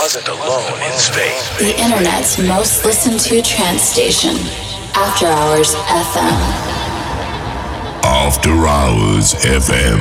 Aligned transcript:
Wasn't 0.00 0.28
alone 0.28 0.80
in 0.80 0.92
space. 0.92 1.58
The 1.58 1.78
internet's 1.78 2.38
most 2.38 2.86
listened 2.86 3.20
to 3.20 3.42
trance 3.42 3.82
station, 3.82 4.34
After 4.94 5.26
Hours 5.26 5.74
FM. 5.74 6.32
After 8.02 8.50
Hours 8.66 9.34
FM. 9.34 10.00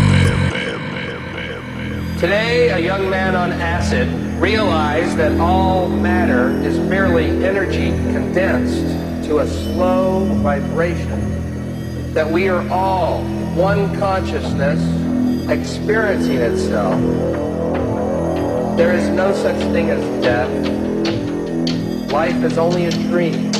Today, 2.17 2.70
a 2.70 2.80
young 2.80 3.09
man 3.09 3.35
on 3.35 3.52
acid 3.52 4.07
realized 4.41 5.17
that 5.17 5.38
all 5.38 5.90
matter 5.90 6.52
is 6.66 6.79
merely 6.79 7.26
energy 7.45 7.90
condensed 8.13 8.85
to 9.27 9.40
a 9.40 9.48
slow 9.48 10.23
vibration. 10.35 12.13
That 12.13 12.31
we 12.31 12.48
are 12.48 12.66
all 12.70 13.21
one 13.54 13.93
consciousness 13.99 14.79
experiencing 15.49 16.38
itself. 16.38 17.02
There 18.79 18.93
is 18.93 19.09
no 19.09 19.33
such 19.33 19.57
thing 19.73 19.89
as 19.89 20.01
death. 20.23 20.49
Life 22.13 22.41
is 22.45 22.57
only 22.57 22.85
a 22.85 22.91
dream, 22.91 23.51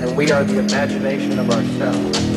and 0.00 0.16
we 0.16 0.32
are 0.32 0.44
the 0.44 0.60
imagination 0.60 1.38
of 1.38 1.50
ourselves. 1.50 2.27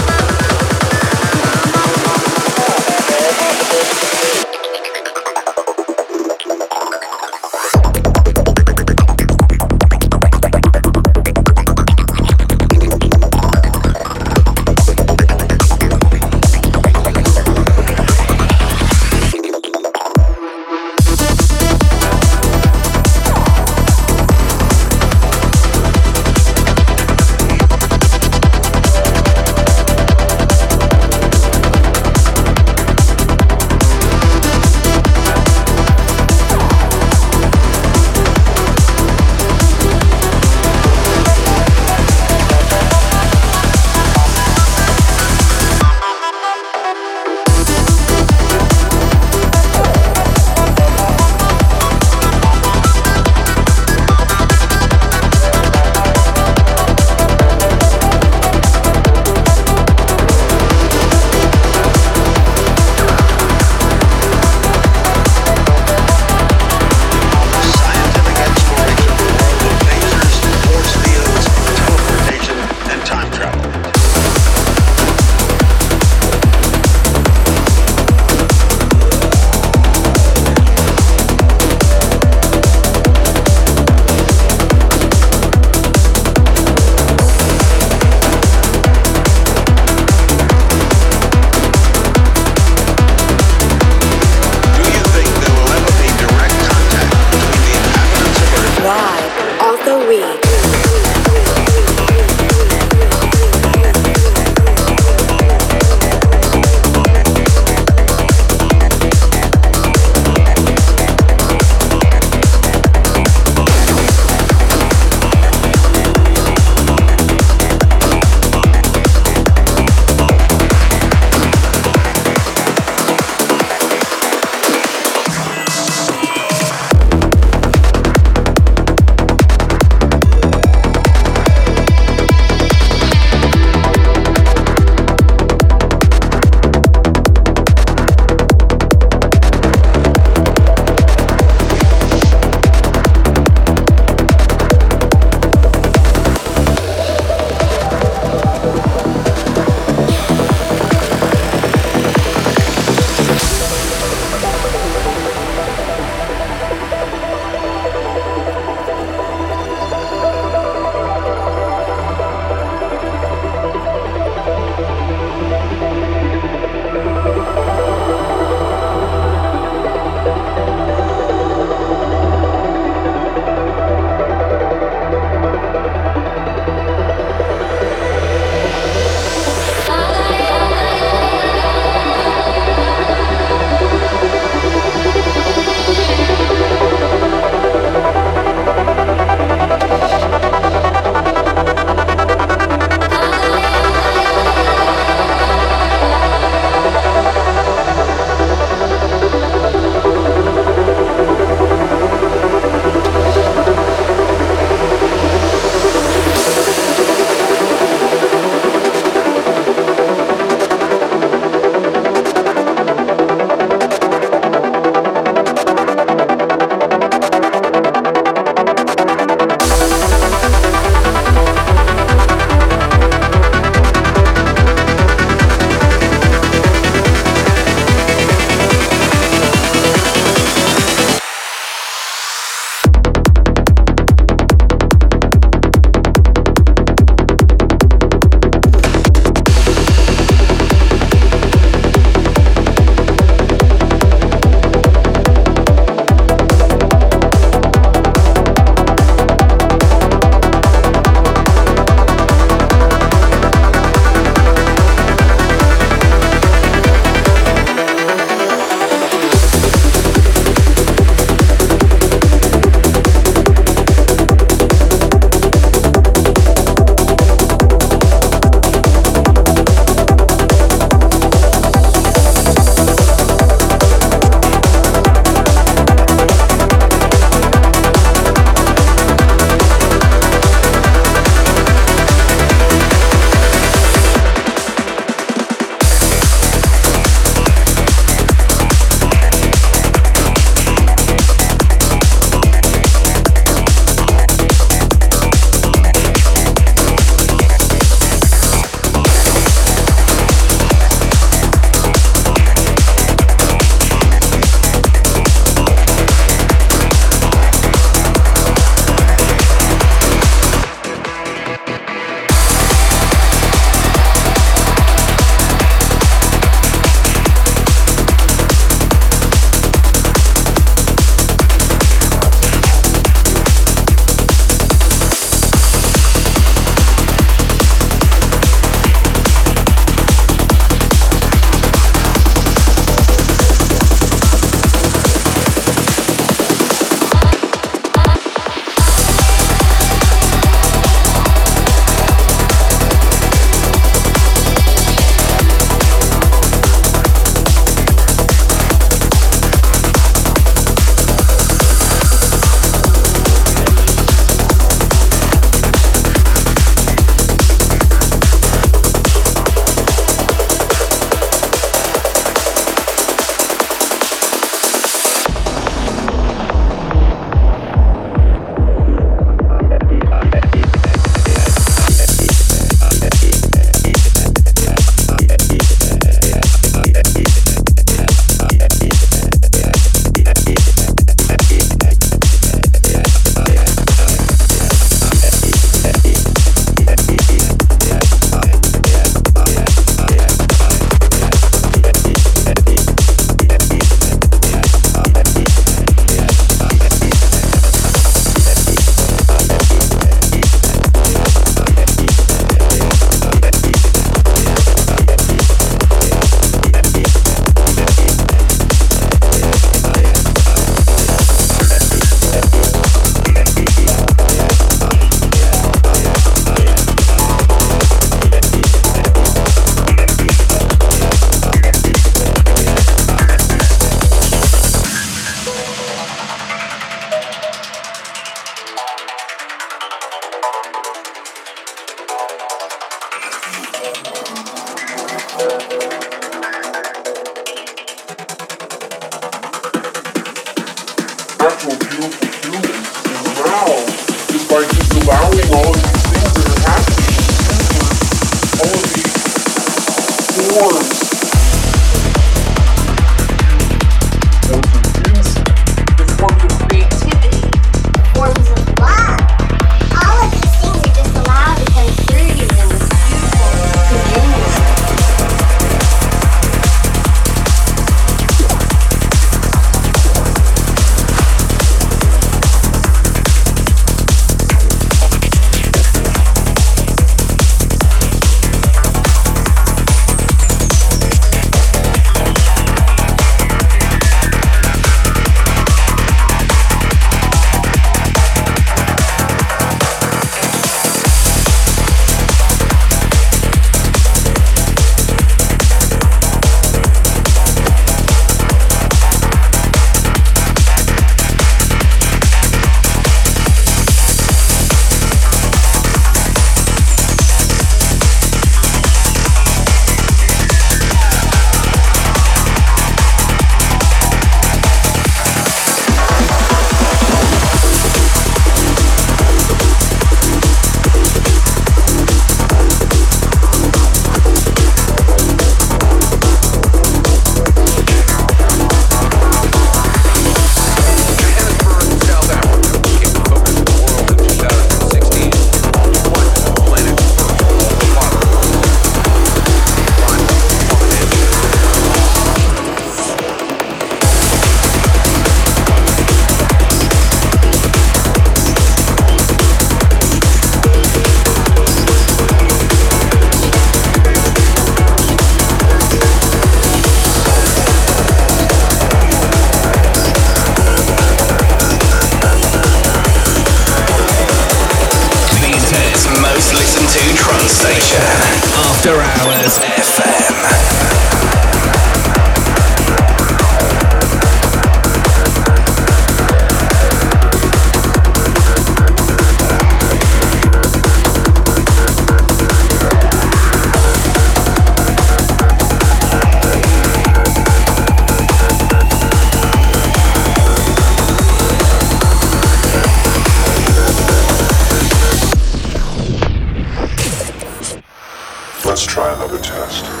Let's 598.71 598.85
try 598.85 599.13
another 599.13 599.37
test. 599.37 600.00